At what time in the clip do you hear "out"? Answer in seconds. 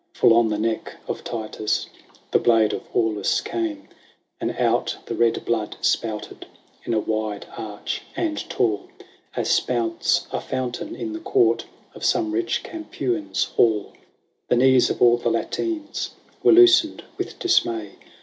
4.57-4.97